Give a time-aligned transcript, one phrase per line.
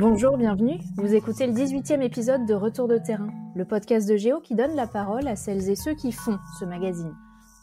[0.00, 0.78] Bonjour, bienvenue.
[0.96, 4.76] Vous écoutez le 18e épisode de Retour de terrain, le podcast de Géo qui donne
[4.76, 7.16] la parole à celles et ceux qui font ce magazine.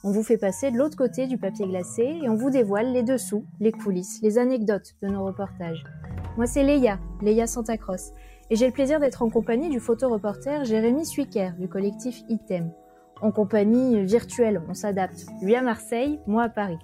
[0.03, 3.03] On vous fait passer de l'autre côté du papier glacé et on vous dévoile les
[3.03, 5.85] dessous, les coulisses, les anecdotes de nos reportages.
[6.35, 8.11] Moi, c'est Leia, Leia Santacross,
[8.49, 12.69] et j'ai le plaisir d'être en compagnie du photoreporter Jérémy Suiker du collectif Item.
[13.21, 15.25] En compagnie virtuelle, on s'adapte.
[15.41, 16.79] Lui à Marseille, moi à Paris.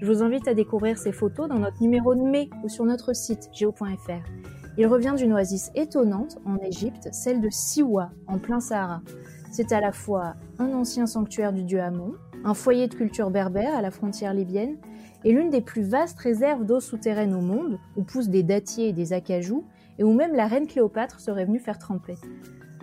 [0.00, 3.12] Je vous invite à découvrir ces photos dans notre numéro de mai ou sur notre
[3.12, 4.57] site geo.fr.
[4.80, 9.02] Il revient d'une oasis étonnante en Égypte, celle de Siwa, en plein Sahara.
[9.50, 12.14] C'est à la fois un ancien sanctuaire du dieu Amon,
[12.44, 14.76] un foyer de culture berbère à la frontière libyenne,
[15.24, 18.92] et l'une des plus vastes réserves d'eau souterraine au monde, où poussent des dattiers et
[18.92, 19.64] des acajou,
[19.98, 22.14] et où même la reine Cléopâtre serait venue faire tremper.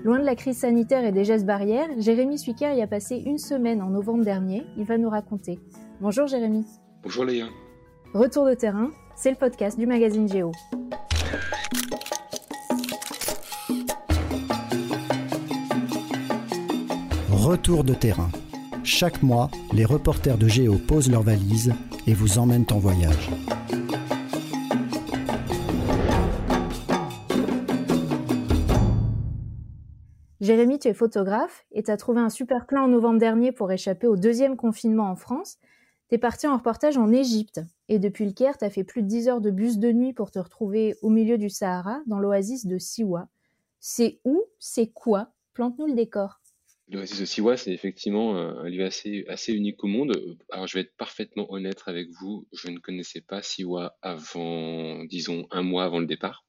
[0.04, 3.38] Loin de la crise sanitaire et des gestes barrières, Jérémy Suiker y a passé une
[3.38, 4.66] semaine en novembre dernier.
[4.78, 5.60] Il va nous raconter.
[6.02, 6.66] Bonjour Jérémy.
[7.04, 7.46] Bonjour Léa.
[8.14, 10.52] Retour de terrain, c'est le podcast du magazine Géo.
[17.46, 18.32] Retour de terrain.
[18.84, 21.76] Chaque mois, les reporters de Géo posent leurs valises
[22.08, 23.30] et vous emmènent en voyage.
[30.42, 33.72] Jérémy, tu es photographe et tu as trouvé un super plan en novembre dernier pour
[33.72, 35.60] échapper au deuxième confinement en France.
[36.10, 39.04] Tu es parti en reportage en Égypte et depuis le Caire, tu as fait plus
[39.04, 42.18] de 10 heures de bus de nuit pour te retrouver au milieu du Sahara, dans
[42.18, 43.28] l'oasis de Siwa.
[43.80, 45.28] C'est où C'est quoi?
[45.54, 46.40] Plante-nous le décor.
[46.88, 50.38] L'Oasis de Siwa, c'est effectivement un lieu assez, assez unique au monde.
[50.52, 55.48] Alors, je vais être parfaitement honnête avec vous, je ne connaissais pas Siwa avant, disons,
[55.50, 56.46] un mois avant le départ.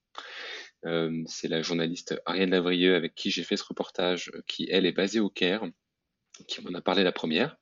[0.84, 4.92] Euh, c'est la journaliste Ariane Lavrieux avec qui j'ai fait ce reportage, qui, elle, est
[4.92, 5.64] basée au Caire,
[6.46, 7.56] qui m'en a parlé la première.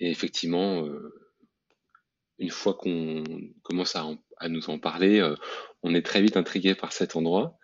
[0.00, 1.12] Et effectivement, euh,
[2.38, 3.22] une fois qu'on
[3.62, 4.06] commence à,
[4.40, 5.34] à, nous en parler, euh,
[5.82, 7.58] on est très vite intrigué par cet endroit.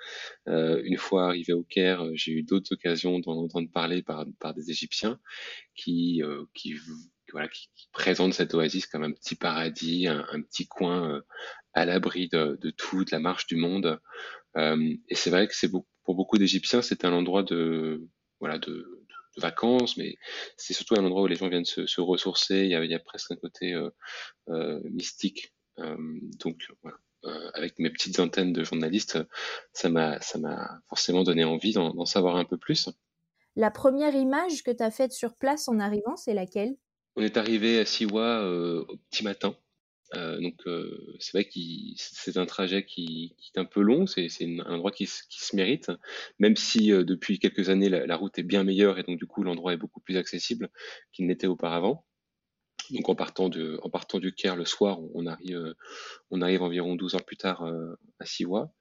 [0.48, 4.26] Euh, une fois arrivé au Caire, euh, j'ai eu d'autres occasions d'en entendre parler par,
[4.54, 5.18] des Égyptiens
[5.74, 6.22] qui,
[6.54, 6.74] qui,
[8.32, 11.22] cette oasis comme un petit paradis, un, petit coin
[11.72, 13.98] à l'abri de, tout, de la marche du monde.
[14.56, 15.66] Et c'est vrai que
[16.04, 18.08] pour beaucoup d'Égyptiens, c'est un endroit de,
[19.36, 20.14] vacances, mais
[20.56, 22.66] c'est surtout un endroit où les gens viennent se, ressourcer.
[22.66, 23.74] Il y, a, presque un côté
[24.84, 25.53] mystique.
[25.78, 26.98] Donc voilà.
[27.26, 29.18] Euh, avec mes petites antennes de journalistes,
[29.72, 32.90] ça m'a, ça m'a forcément donné envie d'en, savoir un peu plus.
[33.56, 36.76] La première image que tu as faite sur place en arrivant, c'est laquelle?
[37.16, 39.56] On est arrivé à Siwa euh, au petit matin.
[40.14, 41.58] Euh, donc euh, c'est vrai que
[41.96, 45.56] c'est un trajet qui, qui, est un peu long, c'est un endroit qui, qui, se
[45.56, 45.90] mérite,
[46.38, 49.26] même si euh, depuis quelques années la, la, route est bien meilleure et donc du
[49.26, 50.70] coup l'endroit est beaucoup plus accessible
[51.12, 52.04] qu'il n'était auparavant.
[52.90, 55.74] Donc en partant, du Caire le soir, on arrive,
[56.30, 58.72] on arrive environ 12 heures plus tard euh, à Siwa.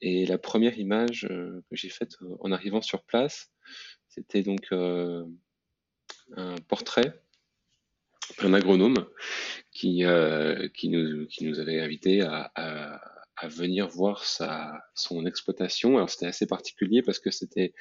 [0.00, 3.50] Et la première image euh, que j'ai faite euh, en arrivant sur place,
[4.08, 5.26] c'était donc un
[6.68, 7.22] portrait
[8.40, 9.06] d'un agronome
[9.70, 13.00] qui, nous, avait invité à,
[13.44, 15.96] venir voir son exploitation.
[15.96, 17.74] Alors c'était assez particulier parce que c'était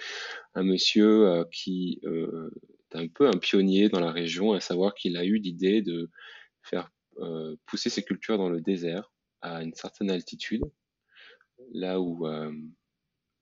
[0.55, 2.01] un monsieur qui
[2.95, 6.09] un peu un pionnier dans la région, à savoir qu'il a eu l'idée de
[6.63, 6.89] faire
[7.19, 9.11] euh, pousser ses cultures dans le désert
[9.41, 10.63] à une certaine altitude,
[11.73, 12.51] là où euh,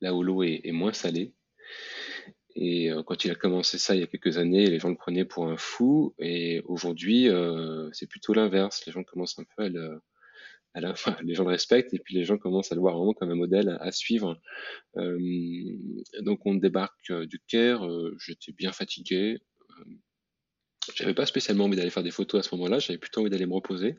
[0.02, 1.34] où l'eau est, moins salée.
[2.56, 4.96] Et euh, quand il a commencé ça il y a quelques années, les gens le
[4.96, 6.14] prenaient pour un fou.
[6.20, 7.30] Et aujourd'hui,
[7.94, 8.86] c'est plutôt l'inverse.
[8.86, 10.02] Les gens commencent un peu à le,
[10.74, 12.98] à la, enfin, les gens le respectent et puis les gens commencent à le voir
[12.98, 14.40] vraiment comme un modèle à, suivre.
[14.98, 15.20] Euh,
[16.22, 19.40] donc on débarque euh, du Caire, euh, j'étais bien fatigué.
[19.70, 19.84] Euh,
[20.96, 23.46] j'avais pas spécialement envie d'aller faire des photos à ce moment-là, j'avais plutôt envie d'aller
[23.46, 23.96] me reposer.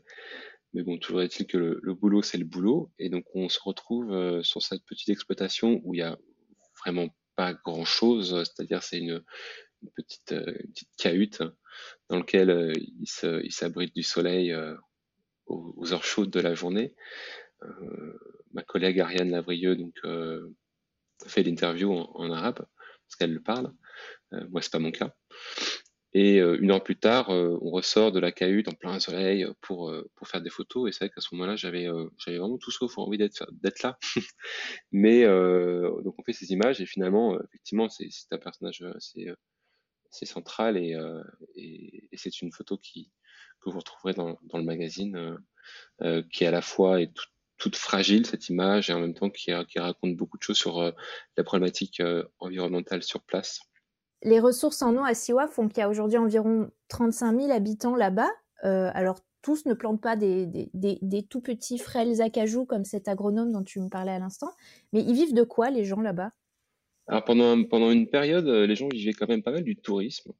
[0.72, 2.92] Mais bon, toujours est-il que le, boulot, c'est le boulot.
[2.98, 6.18] Et donc on se retrouve sur cette petite exploitation où il y a
[6.84, 9.24] vraiment pas grand-chose, c'est-à-dire c'est une,
[9.82, 11.42] une, petite, une petite cahute
[12.10, 14.52] dans laquelle il s'abrite du soleil
[15.46, 16.94] aux, heures chaudes de la journée.
[17.62, 18.18] Euh,
[18.52, 20.54] ma collègue Ariane Lavrieux donc euh,
[21.26, 22.66] fait l'interview en, arabe
[23.06, 23.72] parce qu'elle le parle.
[24.32, 25.14] Euh, moi, c'est pas mon cas.
[26.16, 30.28] Et une heure plus tard, on ressort de la cahute en plein soleil pour pour
[30.28, 30.88] faire des photos.
[30.88, 31.88] Et c'est vrai qu'à ce moment-là, j'avais
[32.18, 33.98] j'avais vraiment tout sauf envie d'être là.
[34.92, 39.28] Mais donc on fait ces images et finalement, effectivement, c'est un personnage assez
[40.12, 40.96] c'est central et,
[41.56, 43.10] et c'est une photo qui
[43.64, 45.36] que vous retrouverez dans, dans le magazine, euh,
[46.02, 47.26] euh, qui à la fois est tout,
[47.56, 50.80] toute fragile cette image et en même temps qui, qui raconte beaucoup de choses sur
[50.80, 50.90] euh,
[51.36, 52.02] la problématique
[52.38, 53.60] environnementale sur place.
[54.22, 57.96] Les ressources en eau à Siwa font qu'il y a aujourd'hui environ 35 000 habitants
[57.96, 58.30] là-bas.
[58.62, 63.62] alors tous ne plantent pas des, des, tout petits frêles acajou comme cet agronome dont
[63.62, 64.50] tu me parlais à l'instant,
[64.94, 66.32] mais ils vivent de quoi les gens là-bas?
[67.06, 70.32] Alors pendant, pendant une période, euh, les gens vivaient quand même pas mal du tourisme,
[70.32, 70.34] euh,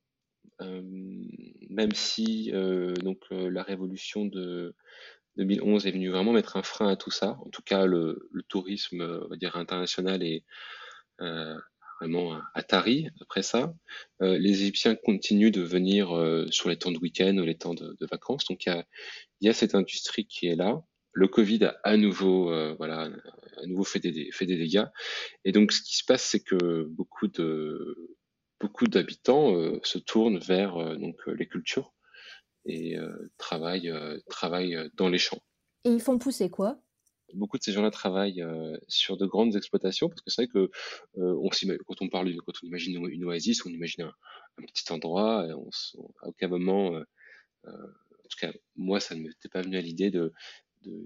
[0.61, 4.75] même si euh, donc la révolution de
[5.37, 7.39] 2011 est venue vraiment mettre un frein à tout ça.
[7.45, 10.45] En tout cas, le, tourisme, on va dire international est
[12.01, 13.75] vraiment à Tari après ça.
[14.23, 17.75] Euh, les Égyptiens continuent de venir euh, sur les temps de week-end ou les temps
[17.75, 18.45] de, vacances.
[18.47, 18.85] Donc il
[19.41, 20.83] y a, cette industrie qui est là.
[21.13, 23.11] Le Covid a à nouveau, euh, voilà,
[23.63, 24.87] à nouveau fait des dégâts.
[25.45, 28.17] Et donc ce qui se passe, c'est que beaucoup de
[28.61, 31.93] beaucoup d'habitants se tournent vers donc les cultures
[32.65, 32.97] et
[33.37, 33.93] travaillent
[34.29, 35.43] travaillent dans les champs.
[35.85, 36.79] Et ils font pousser quoi?
[37.35, 40.71] Beaucoup de ces gens-là travaillent euh, sur de grandes exploitations parce que c'est vrai que
[41.19, 41.51] euh, on
[41.87, 45.47] quand on parle, quand on imagine une oasis, on imagine un, petit endroit.
[45.49, 45.69] Et on,
[46.23, 47.01] à aucun moment, euh,
[47.67, 50.33] en tout cas moi, ça ne m'était pas venu à l'idée de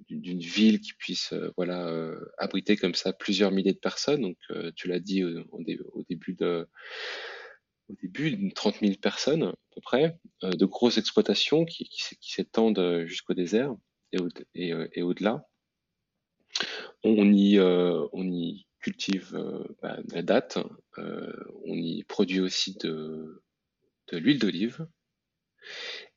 [0.09, 1.93] d'une ville qui puisse voilà
[2.39, 4.23] abriter comme ça plusieurs milliers de personnes.
[4.23, 4.39] Donc
[4.77, 5.63] tu l'as dit au, au,
[6.05, 6.37] début
[7.89, 11.89] au début, 30 000 personnes à peu près, de grosses exploitations qui,
[12.21, 13.75] s'étendent jusqu'au désert
[14.13, 15.47] et, au, et, et au-delà.
[17.05, 20.59] On y, euh, on y cultive euh, bah, la date,
[20.99, 21.33] euh,
[21.65, 23.43] on y produit aussi de,
[24.13, 24.87] de l'huile d'olive.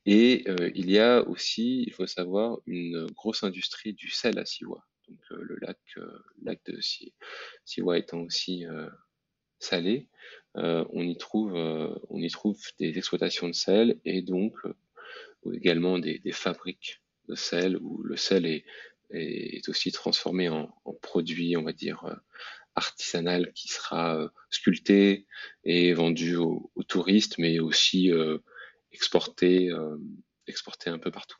[0.04, 0.44] Et
[0.74, 4.84] il y a aussi, il faut savoir, une grosse industrie du sel à Siwa.
[5.08, 5.78] Donc le lac,
[6.42, 6.78] lac de
[7.64, 8.64] Siwa étant aussi
[9.60, 10.08] salé,
[10.54, 14.56] on y trouve, on y trouve des exploitations de sel et donc
[15.52, 18.64] également des, des, fabriques de sel où le sel est,
[19.12, 20.68] est aussi transformé en,
[21.00, 22.14] produit, on va dire, euh,
[22.74, 25.26] artisanal qui sera euh, sculpté
[25.64, 28.10] et vendu aux, touristes, mais aussi
[28.92, 29.96] euh,
[30.46, 31.38] exporté un peu partout.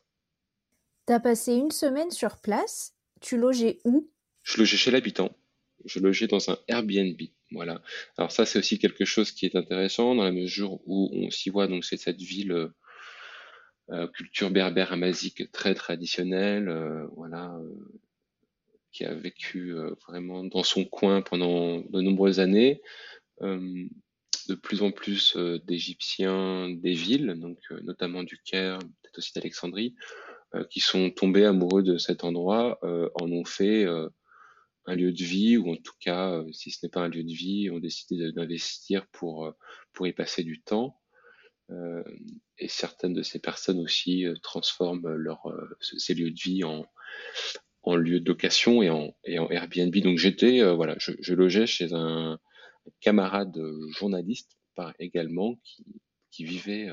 [1.07, 2.95] Tu as passé une semaine sur place.
[3.21, 4.11] Tu logeais où?
[4.43, 5.31] Je logeais chez l'habitant.
[5.85, 7.21] Je logeais dans un Airbnb.
[7.51, 7.83] Voilà.
[8.17, 11.51] Alors ça, c'est aussi quelque chose qui est intéressant dans la mesure où on s'y
[11.51, 11.67] voit.
[11.67, 12.73] Donc c'est cette ville
[13.91, 17.75] euh, culture berbère amazique très traditionnelle, euh, voilà, euh,
[18.93, 19.75] qui a vécu
[20.07, 22.83] vraiment dans son coin pendant de nombreuses années.
[24.53, 29.95] De plus en plus d'Égyptiens des villes, donc notamment du Caire, peut-être aussi d'Alexandrie,
[30.71, 33.87] qui sont tombés amoureux de cet endroit, en ont fait
[34.87, 37.33] un lieu de vie, ou en tout cas, si ce n'est pas un lieu de
[37.33, 39.53] vie, ont décidé d'investir pour,
[39.93, 40.99] pour y passer du temps.
[41.73, 42.03] Euh,
[42.59, 46.85] et certaines de ces personnes aussi euh, transforment leur, euh, ces lieux de vie en,
[47.83, 49.97] en lieu de location et en, Airbnb.
[49.99, 52.39] Donc j'étais, voilà, je, logeais chez un
[53.01, 53.59] camarade
[53.91, 55.85] journaliste par, également qui,
[56.31, 56.89] qui vivait,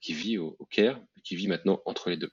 [0.00, 2.30] qui vit au, Caire, qui vit maintenant entre les deux.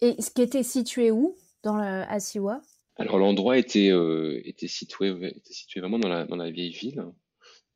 [0.00, 2.60] Et ce qui était situé où dans le, à Siwa?
[2.96, 3.90] Alors l'endroit était,
[4.44, 7.02] était, situé, était situé vraiment dans la, dans la vieille ville.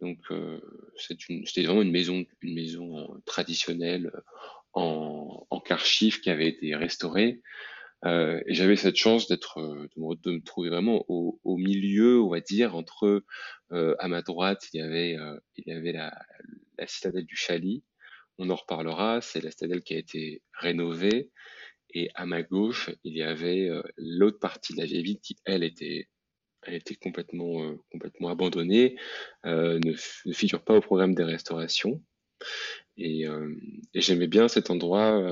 [0.00, 0.60] Donc euh,
[0.96, 4.12] c'était vraiment une maison, une maison traditionnelle
[4.74, 7.40] en, en qui avait été restaurée.
[8.06, 9.60] Euh, et j'avais cette chance d'être,
[9.96, 13.24] de, me trouver vraiment au, milieu, on va dire, entre
[13.72, 16.12] euh, à ma droite il y avait, euh, il y avait la,
[16.86, 17.82] citadelle du Chali.
[18.38, 19.20] On en reparlera.
[19.20, 21.30] C'est la citadelle qui a été rénovée.
[21.94, 25.36] Et à ma gauche, il y avait euh, l'autre partie de la vieille ville qui,
[25.44, 26.08] elle, était
[27.00, 28.96] complètement, euh, complètement abandonnée,
[29.46, 29.94] euh, ne,
[30.32, 32.02] figure pas au programme des restaurations.
[32.96, 33.54] Et, euh,
[33.94, 35.22] j'aimais bien cet endroit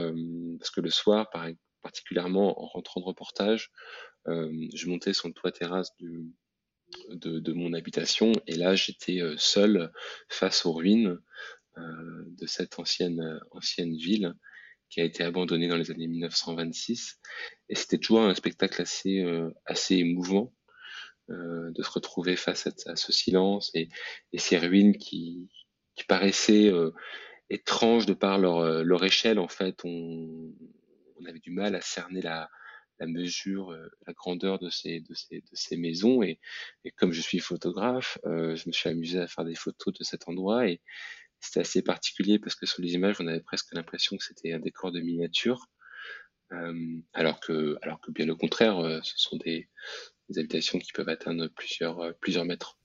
[0.59, 1.29] parce que le soir,
[1.85, 3.71] particulièrement en rentrant de reportage,
[4.27, 9.93] je montais sur le toit terrasse de, de, mon habitation et là j'étais seul
[10.29, 11.21] face aux ruines
[11.77, 14.35] de cette ancienne, ancienne ville
[14.89, 17.21] qui a été abandonnée dans les années 1926
[17.69, 19.25] et c'était toujours un spectacle assez,
[19.67, 20.53] assez émouvant
[21.31, 23.89] euh, de se retrouver face à, ce silence et,
[24.37, 25.49] ces ruines qui,
[26.07, 26.91] paraissaient euh,
[27.49, 29.39] étranges de par leur, euh, leur échelle.
[29.39, 29.85] En fait,
[31.27, 32.49] avait du mal à cerner la,
[33.01, 33.77] mesure,
[34.07, 35.03] la grandeur de ces,
[35.77, 36.23] maisons.
[36.23, 36.39] Et,
[36.97, 40.69] comme je suis photographe, je me suis amusé à faire des photos de cet endroit.
[40.69, 40.81] Et
[41.41, 44.61] c'était assez particulier parce que sur les images, on avait presque l'impression que c'était un
[44.61, 45.67] décor de miniature.
[47.13, 49.69] alors que, alors que bien au contraire, ce sont des,
[50.29, 52.79] des habitations qui peuvent atteindre plusieurs, euh, plusieurs mètres.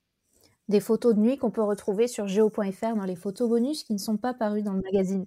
[0.69, 3.97] Des photos de nuit qu'on peut retrouver sur geo.fr dans les photos bonus qui ne
[3.97, 5.25] sont pas parues dans le magazine.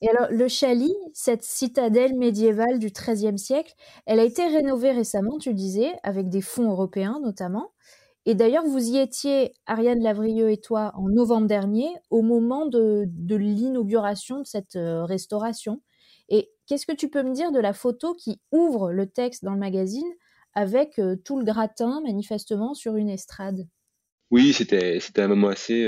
[0.00, 3.74] Et alors, le Chali, cette citadelle médiévale du XIIIe siècle,
[4.06, 7.72] elle a été rénovée récemment, tu disais, avec des fonds européens notamment.
[8.26, 13.08] Et d'ailleurs, vous y étiez, Ariane Lavrieux et toi, en novembre dernier, au moment de,
[13.28, 15.80] l'inauguration de cette euh, restauration.
[16.28, 19.52] Et qu'est-ce que tu peux me dire de la photo qui ouvre le texte dans
[19.52, 20.08] le magazine
[20.54, 23.66] avec tout le gratin manifestement sur une estrade?
[24.30, 25.86] Oui, c'était c'était un moment assez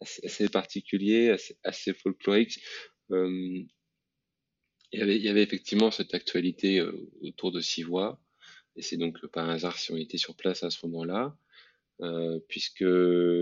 [0.00, 2.60] assez, particulier, assez, folklorique.
[3.10, 3.66] il,
[4.92, 6.82] y avait, il y avait effectivement cette actualité
[7.20, 8.20] autour de Sivois,
[8.76, 11.36] et c'est donc par hasard si on était sur place à ce moment-là,
[12.48, 12.84] puisque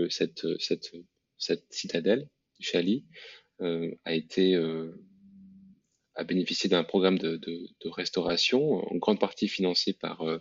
[0.09, 0.95] cette, cette,
[1.37, 2.27] cette citadelle
[2.59, 3.05] Chali
[3.59, 4.55] a été
[6.17, 7.39] a bénéficié d'un programme de,
[7.85, 10.39] restauration, en grande partie financé par euh,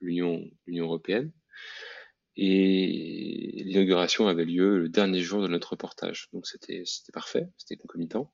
[0.00, 1.32] l'Union européenne.
[2.40, 6.28] Et l'inauguration avait lieu le dernier jour de notre reportage.
[6.32, 8.32] Donc c'était parfait, c'était concomitant.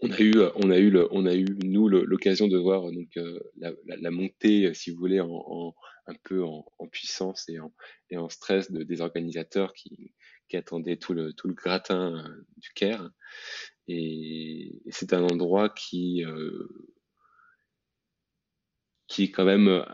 [0.00, 3.40] On a eu, on a eu, on a eu nous l'occasion de voir donc euh,
[3.56, 5.74] la, montée, si vous voulez, en,
[6.06, 7.72] un peu en, puissance et en,
[8.10, 10.12] et en stress de, des organisateurs qui,
[10.48, 13.10] qui attendaient tout le, tout le gratin euh, du Caire.
[13.88, 16.93] Et, c'est un endroit qui, euh,
[19.14, 19.84] qui quand même, euh,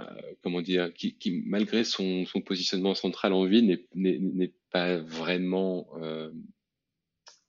[0.43, 6.31] comment dire, qui, malgré son, positionnement central en ville, n'est pas vraiment euh,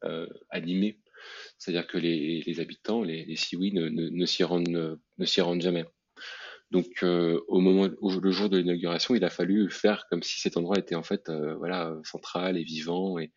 [0.03, 0.99] euh, animé.
[1.57, 4.99] C'est-à-dire que les, habitants, les, les Siouis, ne, s'y rendent,
[5.39, 5.85] rendent jamais.
[6.71, 10.77] Donc, au moment, le jour de l'inauguration, il a fallu faire comme si cet endroit
[10.77, 13.17] était en fait, voilà, central et vivant.
[13.17, 13.31] Et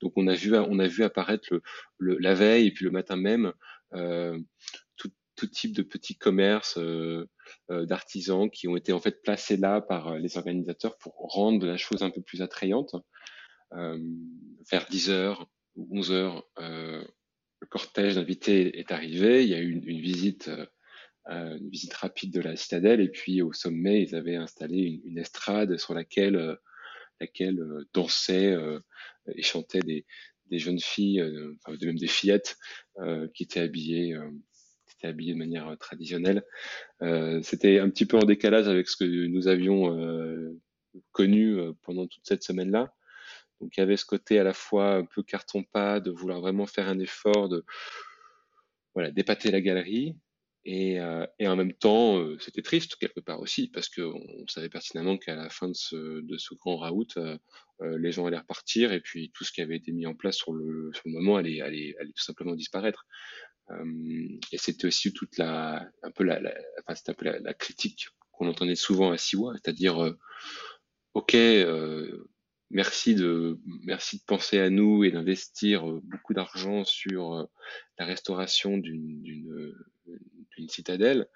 [0.00, 1.60] donc, on a vu, on a vu apparaître
[1.98, 3.52] le, la veille et puis le matin même
[4.96, 6.78] tout, type de petits commerces
[7.68, 12.02] d'artisans qui ont été en fait placés là par les organisateurs pour rendre la chose
[12.02, 12.94] un peu plus attrayante.
[13.72, 16.44] vers 10 heures ou 11 heures,
[17.60, 19.42] le cortège d'invités est arrivé.
[19.44, 20.50] Il y a eu une, visite
[21.28, 25.18] euh, une visite rapide de la citadelle et puis au sommet ils avaient installé une,
[25.18, 26.54] estrade sur laquelle euh,
[27.20, 28.56] laquelle euh, dansaient
[29.34, 30.04] et chantaient des,
[30.52, 31.20] jeunes filles,
[31.56, 32.56] enfin même des fillettes
[33.34, 34.16] qui étaient habillées
[34.98, 36.44] étaient habillées de manière traditionnelle.
[37.42, 39.96] C'était un petit peu en décalage avec ce que nous avions
[41.12, 42.92] connu pendant toute cette semaine-là.
[43.60, 46.66] Donc il y avait ce côté à la fois un peu carton-pas, de vouloir vraiment
[46.66, 47.64] faire un effort, de
[48.94, 50.16] voilà, d'épater la galerie,
[50.68, 55.16] et, euh, en même temps, euh, c'était triste quelque part aussi, parce qu'on savait pertinemment
[55.16, 57.38] qu'à la fin de ce, grand raout, euh,
[57.80, 60.52] les gens allaient repartir, et puis tout ce qui avait été mis en place sur
[60.52, 63.06] le, moment allait tout simplement disparaître.
[63.70, 66.54] Et c'était aussi toute la, un peu la, la
[66.86, 70.14] enfin, un peu la, critique qu'on entendait souvent à Siwa, c'est-à-dire,
[71.14, 71.34] ok,
[72.70, 77.44] merci de merci de penser à nous et d'investir euh, beaucoup d'argent sur euh,
[77.98, 81.28] la restauration d'une d'une citadelle,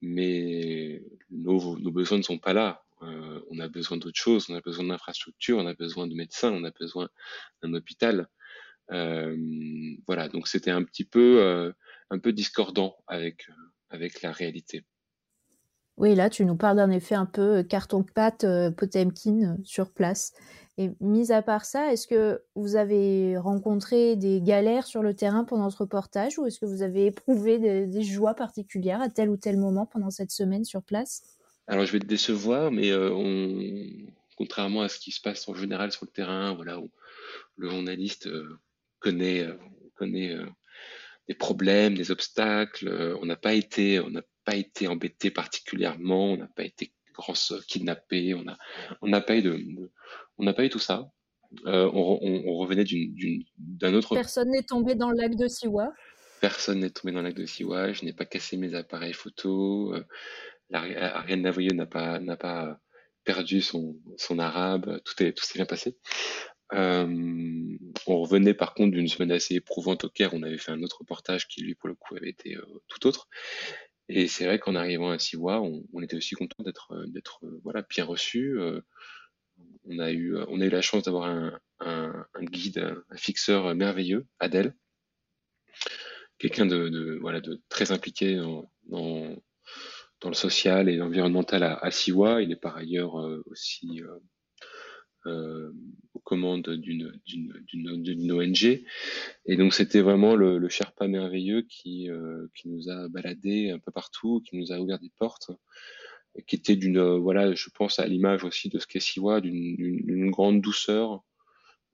[0.00, 2.84] mais nos, nos besoins ne sont pas là.
[3.02, 6.50] Euh, on a besoin d'autre chose, on a besoin d'infrastructures, on a besoin de médecins,
[6.50, 7.08] on a besoin
[7.62, 8.28] d'un hôpital.
[8.92, 9.36] Euh,
[10.06, 11.72] voilà, donc c'était un petit peu euh,
[12.10, 13.48] un peu discordant avec
[13.90, 14.84] avec la réalité.
[15.96, 18.44] Oui, là, tu nous parles d'un effet un peu carton-pâte
[18.76, 20.34] Potemkin sur place.
[20.78, 25.44] Et mis à part ça, est-ce que vous avez rencontré des galères sur le terrain
[25.44, 29.38] pendant ce reportage ou est-ce que vous avez éprouvé des, joies particulières à tel ou
[29.38, 31.22] tel moment pendant cette semaine sur place?
[31.66, 33.88] Alors je vais te décevoir, mais euh, on,
[34.36, 36.90] contrairement à ce qui se passe en général sur le terrain, voilà, où
[37.56, 38.58] le journaliste euh,
[39.06, 39.56] connaît, euh,
[39.94, 40.36] connaît
[41.28, 46.36] des problèmes, des obstacles, on n'a pas été, on n'a pas été embêté particulièrement, on
[46.36, 46.92] n'a pas été
[47.66, 48.56] kidnappé, on a,
[49.00, 49.90] on n'a pas eu de
[50.38, 51.10] on n'a pas eu tout ça.
[51.66, 52.84] Euh, on, revenait
[53.58, 54.14] d'un autre.
[54.14, 55.92] Personne n'est tombé dans le lac de Siwa.
[56.40, 57.92] Personne n'est tombé dans le lac de Siwa.
[57.92, 59.94] Je n'ai pas cassé mes appareils photo.
[59.94, 60.04] Euh,
[60.72, 62.78] Ariane n'a pas n'a pas
[63.24, 65.00] perdu son, son arabe.
[65.04, 65.96] Tout est tout s'est bien passé.
[66.72, 70.34] Euh, on revenait par contre d'une semaine assez éprouvante au Caire.
[70.34, 72.56] On avait fait un autre reportage qui lui pour le coup avait été
[72.88, 73.28] tout autre.
[74.08, 78.04] Et c'est vrai qu'en arrivant à Siwa, on, était aussi content d'être d'être voilà bien
[78.04, 78.58] reçu
[79.88, 81.28] on a eu, on a eu la chance d'avoir
[81.80, 84.74] un, guide, un fixeur merveilleux, Adèle,
[86.38, 89.36] quelqu'un de, voilà, de très impliqué dans, dans,
[90.20, 92.42] dans le social et l'environnemental à, à, Siwa.
[92.42, 94.02] Il est par ailleurs euh, aussi
[95.26, 95.72] euh,
[96.26, 98.84] aux commandes d'une ONG.
[99.46, 103.92] Et donc c'était vraiment le, Sherpa merveilleux qui, euh, qui nous a baladé un peu
[103.92, 105.50] partout, qui nous a ouvert des portes
[106.46, 110.30] qui était d'une, euh, voilà, je pense à l'image aussi de ce qu'est Siwa, d'une
[110.30, 111.24] grande douceur.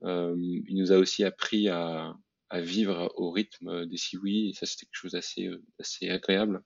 [0.02, 2.16] Euh, il nous a aussi appris à,
[2.50, 5.48] à vivre au rythme des Siwi, et ça c'était quelque chose d'assez
[5.78, 6.62] assez agréable.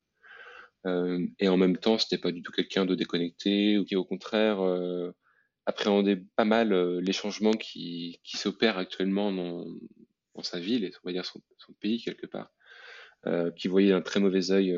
[1.38, 4.58] Et en même temps, c'était pas du tout quelqu'un de déconnecté ou qui, au contraire,
[5.66, 9.66] euh, appréhendait pas mal les changements qui, qui s'opèrent actuellement dans,
[10.42, 11.40] sa ville et on va dire son,
[11.80, 12.52] pays quelque part,
[13.56, 14.76] qui voyait d'un très mauvais œil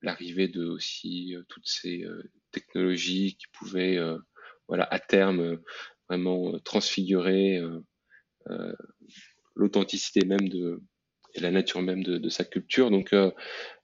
[0.00, 2.04] l'arrivée de aussi toutes ces
[2.50, 3.98] technologies qui pouvaient
[4.68, 5.60] voilà à terme
[6.08, 7.60] vraiment transfigurer
[9.54, 10.82] l'authenticité même de
[11.34, 12.90] et la nature même de, de sa culture.
[12.90, 13.14] Donc,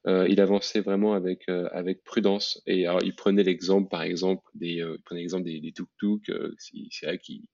[0.07, 2.63] euh, euh, il avançait vraiment avec euh, avec prudence.
[2.67, 6.31] Et alors, il prenait l'exemple, par exemple, des euh, il prenait l'exemple des, des tuk-tuk,
[6.59, 7.49] c'est vrai qui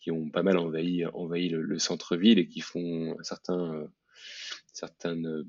[0.00, 3.88] qui ont pas mal envahi envahi le, le centre-ville et qui font certains
[4.72, 5.44] certaines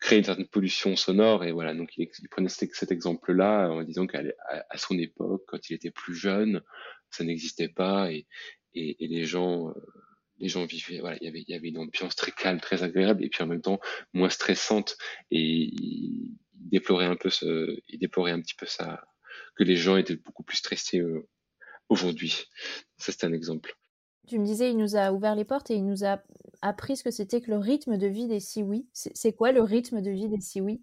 [0.00, 3.82] créer une certaine pollution sonore et voilà donc il, il prenait cet, cet exemple-là en
[3.82, 4.22] disant qu'à
[4.70, 6.62] à son époque quand il était plus jeune
[7.10, 8.26] ça n'existait pas et,
[8.74, 9.74] et, et les gens
[10.38, 12.82] les gens vivaient, voilà, il y avait, il y avait une ambiance très calme, très
[12.82, 13.80] agréable, et puis en même temps
[14.12, 14.96] moins stressante.
[15.30, 19.04] Et il déplorait un peu ce, il déplorait un petit peu ça,
[19.56, 21.28] que les gens étaient beaucoup plus stressés euh,
[21.88, 22.44] aujourd'hui.
[22.98, 23.76] Ça, c'est un exemple.
[24.26, 26.22] Tu me disais, il nous a ouvert les portes et il nous a
[26.62, 28.88] appris ce que c'était que le rythme de vie des Siouis.
[28.92, 30.80] C'est quoi le rythme de vie des Siouis?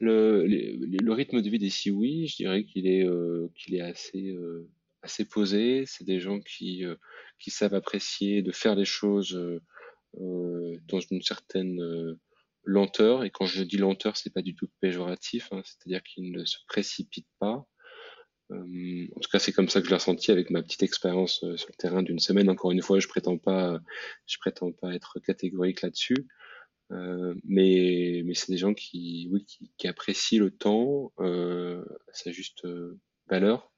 [0.00, 3.82] Le, le, le, rythme de vie des Siouis, je dirais qu'il est, euh, qu'il est
[3.82, 4.68] assez, euh,
[5.02, 5.84] assez posé.
[5.86, 6.96] C'est des gens qui, euh,
[7.38, 9.60] qui savent apprécier de faire les choses euh,
[10.20, 11.80] euh, dans une certaine
[12.64, 13.24] lenteur.
[13.24, 15.48] Et quand je dis lenteur, c'est pas du tout péjoratif.
[15.52, 17.66] Hein, C'est-à-dire qu'ils ne se précipitent pas.
[18.50, 21.68] en tout cas, c'est comme ça que je l'ai ressenti avec ma petite expérience sur
[21.68, 22.50] le terrain d'une semaine.
[22.50, 23.80] Encore une fois, je prétends pas,
[24.40, 26.28] prétends pas être catégorique là-dessus.
[26.92, 32.30] Euh, mais mais c'est des gens qui, oui, qui, qui apprécient le temps euh, sa
[32.32, 32.66] juste
[33.28, 33.72] valeur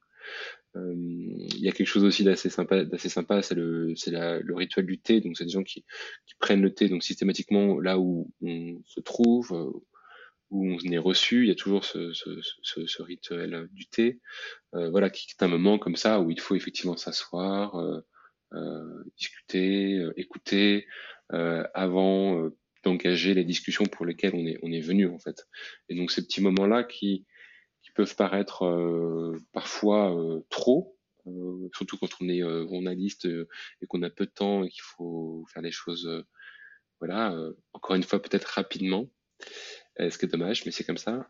[0.64, 4.55] euh, il y a quelque chose aussi d'assez sympa, d'assez sympa, c'est le, c'est le
[4.55, 5.21] rituel du thé.
[5.21, 5.85] Donc c'est des gens qui,
[6.25, 9.71] qui prennent le thé donc systématiquement là où on se trouve, euh,
[10.51, 11.43] où on est reçu.
[11.43, 12.29] Il y a toujours ce, ce,
[12.61, 14.19] ce, ce rituel du thé,
[14.73, 18.01] euh, voilà, qui est un moment comme ça où il faut effectivement s'asseoir, euh,
[18.53, 20.87] euh, discuter, écouter
[21.29, 22.51] avant
[22.83, 25.47] d'engager les discussions pour lesquelles on est on est venu en fait.
[25.89, 27.25] Et donc ces petits moments là qui
[27.95, 34.09] peuvent paraître euh, parfois euh, trop, euh, surtout quand on est journaliste et qu'on a
[34.09, 36.07] peu de temps et qu'il faut faire les choses,
[36.99, 37.35] voilà,
[37.73, 39.09] encore une fois peut-être rapidement,
[39.97, 41.27] ce qui est dommage, mais c'est comme ça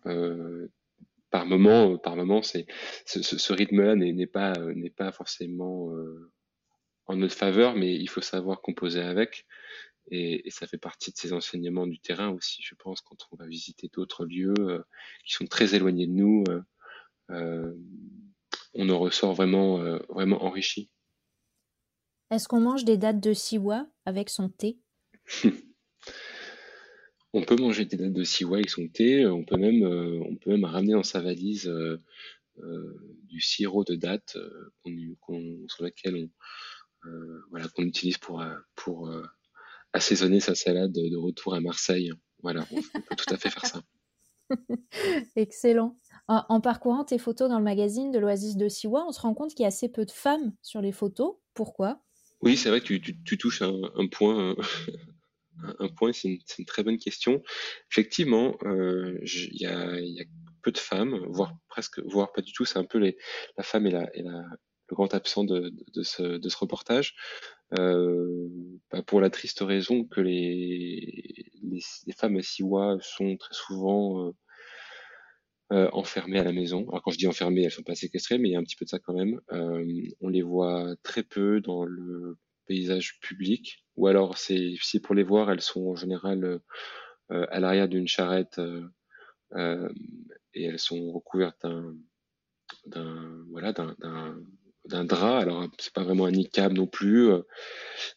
[1.35, 2.65] par moment, par moment, c'est
[3.05, 6.31] ce, ce rythme-là n'est pas n'est pas forcément euh,
[7.07, 9.45] en notre faveur, mais il faut savoir composer avec.
[10.11, 13.37] Et, et, ça fait partie de ces enseignements du terrain aussi, je pense, quand on
[13.37, 14.83] va visiter d'autres lieux euh,
[15.25, 16.61] qui sont très éloignés de nous, euh,
[17.31, 17.73] euh
[18.77, 19.77] on en ressort vraiment,
[20.09, 20.91] vraiment enrichi.
[22.29, 24.79] Est-ce qu'on mange des dattes de siwa avec son thé?
[27.33, 29.25] On peut manger des dattes de siwa avec son thé.
[29.25, 31.71] On peut même, on peut même ramener dans sa valise
[32.57, 34.37] du sirop de dattes
[34.83, 36.29] qu'on, sur lequel on,
[37.49, 38.43] voilà, qu'on utilise pour,
[38.75, 39.09] pour
[39.95, 42.11] assaisonner sa salade de retour à Marseille.
[42.43, 43.81] Voilà, on peut tout à fait faire ça.
[45.35, 45.97] Excellent.
[46.27, 49.33] En, en, parcourant tes photos dans le magazine de l'Oasis de Siwa, on se rend
[49.33, 51.35] compte qu'il y a assez peu de femmes sur les photos.
[51.53, 52.03] Pourquoi?
[52.41, 54.55] Oui, c'est vrai que tu, tu, tu touches un, un, point.
[55.79, 57.41] Un point, c'est une, une, très bonne question.
[57.89, 60.25] Effectivement, euh, il y, a, y, a,
[60.61, 62.65] peu de femmes, voire presque, voire pas du tout.
[62.65, 63.17] C'est un peu les,
[63.57, 64.43] la femme et la, et la,
[64.89, 67.15] le grand absent de, de, de, ce, de ce, reportage,
[67.73, 68.47] euh,
[68.91, 74.27] bah pour la triste raison que les, les, les, femmes à Siwa sont très souvent
[74.27, 74.31] euh,
[75.73, 76.87] euh, enfermées à la maison.
[76.89, 78.75] Alors quand je dis enfermées, elles sont pas séquestrées, mais il y a un petit
[78.75, 79.41] peu de ça quand même.
[79.51, 79.83] Euh,
[80.21, 85.23] on les voit très peu dans le paysage public, ou alors c'est si pour les
[85.23, 86.61] voir, elles sont en général
[87.31, 88.61] euh, à l'arrière d'une charrette
[89.55, 91.65] et elles sont recouvertes
[92.85, 93.95] d'un voilà d'un
[94.87, 95.39] d'un drap.
[95.39, 97.29] Alors c'est pas vraiment un niqab non plus,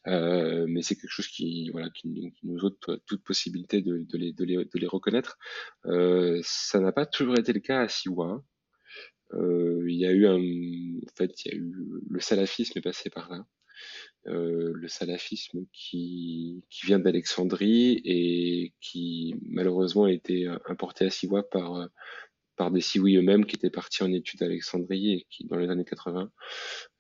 [0.07, 5.39] euh, mais c'est quelque chose qui voilà qui, nous ôte toute possibilité de, les, reconnaître.
[5.87, 8.43] Euh, ça n'a pas toujours été le cas à Siwa.
[9.35, 11.75] Euh, il y a eu un, en fait, il y a eu
[12.09, 13.47] le salafisme est passé par là.
[14.27, 21.49] Euh, le salafisme qui, qui vient d'Alexandrie et qui malheureusement a été importé à Siwa
[21.49, 21.89] par
[22.59, 25.71] par des Sioux eux-mêmes qui étaient partis en études à Alexandrie et qui, dans les
[25.71, 26.31] années 80,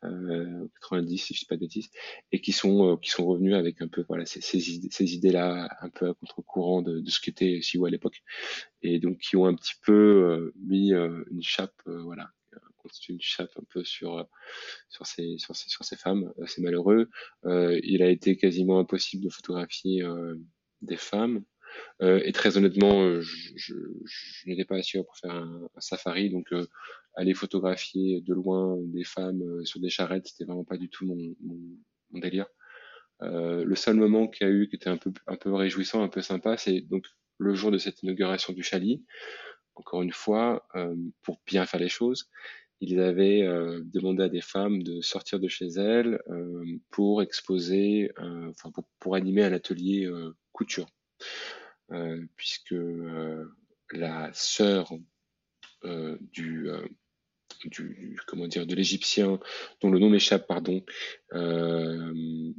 [0.04, 1.90] euh, 90 si je dis pas de bêtises,
[2.32, 5.14] et qui sont euh, qui sont revenus avec un peu voilà ces, ces idées ces
[5.14, 8.22] idées là un peu à contre-courant de, de ce qu'était Sioux à l'époque,
[8.82, 12.30] et donc qui ont un petit peu euh, mis euh, une chape euh, voilà
[12.76, 14.24] constitué une chape un peu sur
[14.88, 17.10] sur ces sur ces sur ces femmes, c'est malheureux.
[17.44, 20.04] il a été quasiment impossible de photographier
[20.80, 21.57] des femmes euh,
[22.00, 23.74] et très honnêtement, euh, je,
[24.46, 26.66] n'étais pas sûr pour faire un, safari, donc euh,
[27.14, 32.20] aller photographier de loin des femmes sur des charrettes, c'était vraiment pas du tout mon
[32.20, 32.46] délire.
[33.20, 36.08] le seul moment qu'il y a eu qui était un peu, un peu réjouissant, un
[36.08, 37.04] peu sympa, c'est donc
[37.38, 39.04] le jour de cette inauguration du Chali.
[39.74, 40.66] Encore une fois,
[41.22, 42.28] pour bien faire les choses,
[42.80, 43.42] ils avaient
[43.84, 46.20] demandé à des femmes de sortir de chez elles
[46.90, 50.08] pour exposer, enfin pour, pour, animer un atelier
[50.52, 50.88] couture,
[52.36, 52.74] puisque
[53.92, 54.92] la sœur
[55.82, 56.70] du
[57.66, 59.38] du, comment dire, de l'Égyptien,
[59.80, 60.84] dont le nom m'échappe, pardon,
[61.34, 62.52] euh,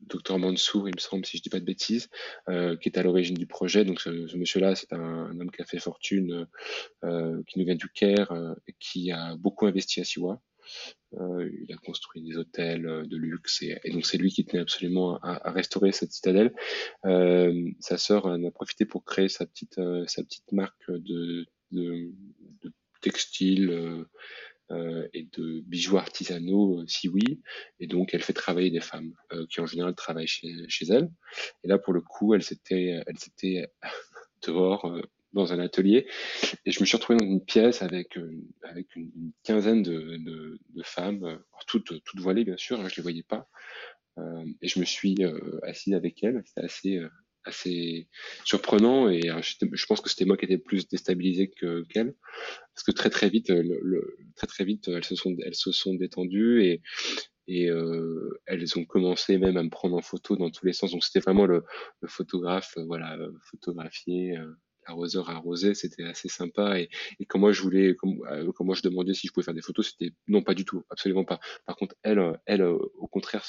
[0.00, 2.08] docteur Mansour, il me semble, si je dis pas de bêtises,
[2.48, 3.84] euh, qui est à l'origine du projet.
[3.84, 6.46] Donc ce, monsieur-là, c'est un, homme qui a fait fortune,
[7.04, 8.32] euh, qui nous vient du Caire,
[8.78, 10.40] qui a beaucoup investi à Siwa.
[11.12, 15.50] Il a construit des hôtels de luxe et, donc c'est lui qui tenait absolument à,
[15.50, 16.54] restaurer cette citadelle.
[17.04, 22.12] sa sœur en a profité pour créer sa petite sa petite marque de, de,
[22.62, 24.08] de textile euh,
[24.70, 27.42] euh, et de bijoux artisanaux, euh, si oui.
[27.78, 29.12] Et donc, elle fait travailler des femmes
[29.50, 31.10] qui, en général, travaillent chez, chez elle.
[31.64, 33.66] Et là, pour le coup, elle s'était, elle s'était
[34.46, 34.90] dehors
[35.32, 36.06] dans un atelier.
[36.64, 38.18] Et je me suis retrouvé dans une pièce avec
[38.62, 43.48] avec une, quinzaine de, femmes toutes toutes voilées bien sûr hein, je les voyais pas.
[44.18, 46.42] Euh, et je me suis euh, assis avec elles.
[46.44, 47.00] C'était assez
[47.44, 48.08] assez
[48.44, 52.14] surprenant et euh, je pense que c'était moi qui étais plus déstabilisé que qu'elle
[52.74, 55.94] parce que très très vite euh, très très vite elles se sont elles se sont
[55.94, 56.62] détendues
[57.48, 60.92] et euh, elles ont commencé même à me prendre en photo dans tous les sens.
[60.92, 61.64] Donc c'était vraiment le,
[62.06, 63.18] photographe euh, voilà
[63.50, 64.38] photographier
[64.86, 66.78] arroseur arrosé, c'était assez sympa.
[66.78, 66.88] Et,
[67.20, 69.62] et quand moi je voulais, euh, quand, moi je demandais si je pouvais faire des
[69.62, 71.40] photos, c'était non pas du tout, absolument pas.
[71.66, 73.44] Par contre, elle, euh, elle, euh, au contraire,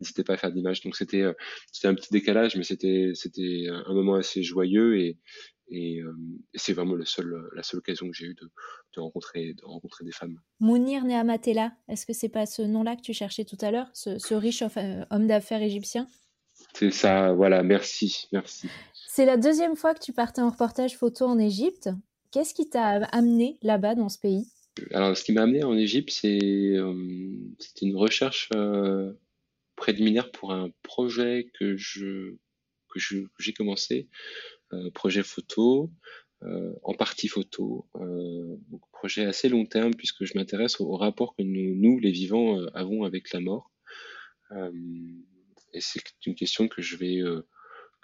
[0.00, 0.80] n'hésitait pas à faire d'images.
[0.82, 1.24] Donc c'était,
[1.72, 5.18] c'était un petit décalage, mais c'était, c'était un moment assez joyeux et,
[5.68, 6.02] et,
[6.54, 8.50] c'est vraiment le seul, la seule occasion que j'ai eu de,
[8.96, 10.38] de, rencontrer, de rencontrer des femmes.
[10.60, 14.18] Mounir Nehamatella, est-ce que c'est pas ce nom-là que tu cherchais tout à l'heure, ce,
[14.18, 14.62] ce riche
[15.10, 16.06] homme d'affaires égyptien?
[16.74, 18.68] C'est ça, voilà, merci, merci.
[19.16, 21.88] C'est la deuxième fois que tu partais en reportage photo en Égypte.
[22.32, 24.48] Qu'est-ce qui t'a amené là-bas dans ce pays?
[24.90, 26.92] Alors, ce qui m'a amené en Égypte, c'est euh,
[27.80, 29.12] une recherche euh,
[29.76, 34.08] préliminaire pour un projet que j'ai commencé,
[34.72, 35.92] euh, projet photo,
[36.82, 37.86] en partie photo,
[38.90, 43.32] projet assez long terme puisque je m'intéresse au, rapport que nous, les vivants, avons avec
[43.32, 43.70] la mort.
[44.52, 47.22] et c'est une question que je vais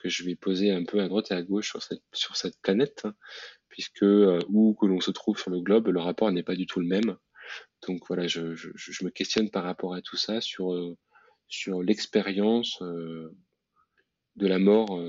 [0.01, 2.61] que je vais poser un peu à droite et à gauche sur cette, sur cette
[2.61, 3.15] planète, hein,
[3.69, 6.67] puisque euh, où que l'on se trouve sur le globe, le rapport n'est pas du
[6.67, 7.17] tout le même.
[7.87, 10.97] Donc voilà, je, je, me questionne par rapport à tout ça sur, euh,
[11.49, 13.35] sur l'expérience euh,
[14.37, 15.03] de la mort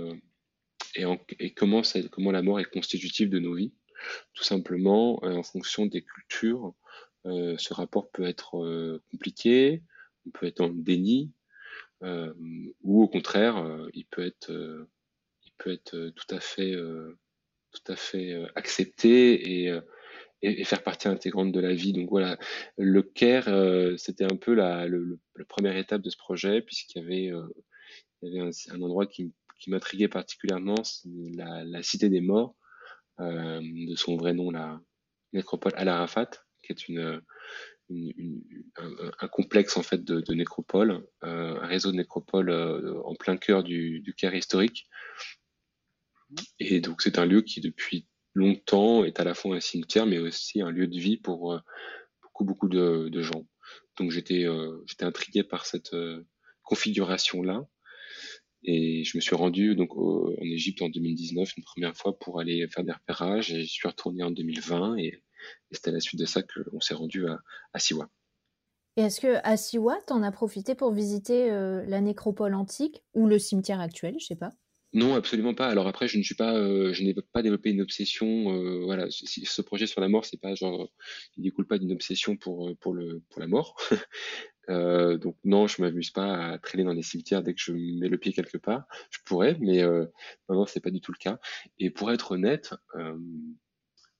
[0.96, 3.74] et, en, et comment, comment la mort est constitutive de nos vies.
[4.34, 6.74] Tout simplement, en fonction des cultures,
[7.26, 9.84] ce rapport peut être compliqué,
[10.26, 11.41] on peut être en déni, euh,
[12.02, 14.90] ou au contraire, euh, il peut être, euh,
[15.46, 16.76] il peut être tout à fait,
[17.72, 19.80] tout à fait accepté et
[20.44, 21.94] et, faire partie intégrante de la vie.
[21.94, 22.36] Donc voilà,
[22.76, 23.46] le Caire,
[24.00, 27.32] c'était un peu la, le, la première étape de ce projet, puisqu'il y avait,
[28.24, 30.82] il y avait un, endroit qui, qui m'intriguait particulièrement,
[31.36, 32.56] la, la, cité des morts,
[33.20, 34.82] euh, de son vrai nom, la
[35.34, 36.32] nécropole Al Arafat,
[36.64, 37.22] qui est une,
[39.20, 43.38] un, complexe en fait de, de nécropoles, euh, un réseau de nécropoles euh, en plein
[43.38, 44.88] cœur du, du Caire historique.
[46.60, 50.18] Et donc c'est un lieu qui depuis longtemps est à la fois un cimetière, mais
[50.18, 51.60] aussi un lieu de vie pour euh,
[52.22, 53.46] beaucoup beaucoup de, gens.
[53.98, 54.46] Donc j'étais
[54.86, 55.96] j'étais intrigué par cette
[56.64, 57.68] configuration là.
[58.64, 62.68] Et je me suis rendu donc en Égypte en 2019 une première fois pour aller
[62.68, 65.24] faire des repérages et je suis retourné en 2020 et
[65.72, 67.40] et c'est à la suite de ça qu'on s'est rendu à,
[67.74, 68.10] à Siwa.
[68.98, 73.04] Et est-ce que à Siwa, tu en as profité pour visiter euh, la nécropole antique
[73.14, 74.52] ou le cimetière actuel, je sais pas?
[74.94, 75.68] Non, absolument pas.
[75.70, 78.54] Alors après, je ne suis pas, euh, je n'ai pas développé une obsession.
[78.54, 80.90] Euh, voilà, ce projet sur la mort, c'est pas genre,
[81.38, 83.78] il découle pas d'une obsession pour pour le pour la mort.
[84.70, 88.10] euh, donc non, je m'amuse pas à traîner dans des cimetières dès que je mets
[88.10, 88.84] le pied quelque part.
[89.12, 90.10] Je pourrais, mais non,
[90.50, 91.40] non, c'est pas du tout le cas.
[91.80, 92.74] Et pour être honnête,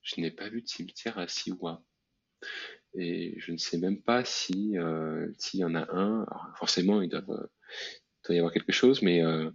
[0.02, 1.84] je n'ai pas vu de cimetière à Siwa.
[2.94, 6.26] Et je ne sais même pas si euh, s'il y en a un.
[6.56, 9.50] forcément, il doit, euh, il doit y avoir quelque chose, mais, euh,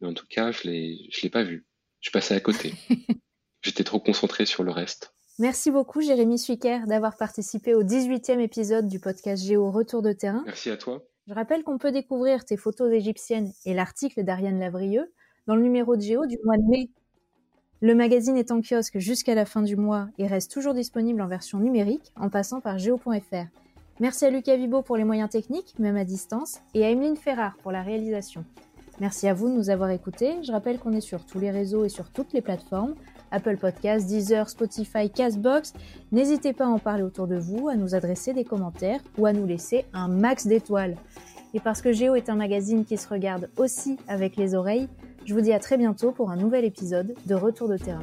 [0.00, 1.66] mais en tout cas, je l'ai je l'ai pas vu.
[2.00, 2.72] Je suis passé à côté.
[3.62, 5.14] J'étais trop concentré sur le reste.
[5.38, 10.42] Merci beaucoup, Jérémy Suiker, d'avoir participé au 18e épisode du podcast Géo Retour de terrain.
[10.46, 11.04] Merci à toi.
[11.26, 15.12] Je rappelle qu'on peut découvrir tes photos égyptiennes et l'article d'Ariane Lavrieux
[15.46, 16.90] dans le numéro de Géo du mois de mai
[17.82, 21.28] le magazine est en kiosque jusqu'à la fin du mois et reste toujours disponible en
[21.28, 23.46] version numérique en passant par geo.fr.
[24.00, 27.56] Merci à Lucas Vibo pour les moyens techniques, même à distance, et à Emeline Ferrard
[27.62, 28.44] pour la réalisation.
[29.00, 30.42] Merci à vous de nous avoir écoutés.
[30.42, 32.94] Je rappelle qu'on est sur tous les réseaux et sur toutes les plateformes.
[33.30, 35.72] Apple Podcasts, Deezer, Spotify, Castbox.
[36.12, 39.32] N'hésitez pas à en parler autour de vous, à nous adresser des commentaires ou à
[39.32, 40.96] nous laisser un max d'étoiles.
[41.54, 44.88] Et parce que Géo est un magazine qui se regarde aussi avec les oreilles,
[45.30, 48.02] je vous dis à très bientôt pour un nouvel épisode de Retour de terrain.